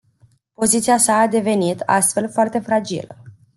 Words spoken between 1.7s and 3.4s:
astfel, foarte fragilă.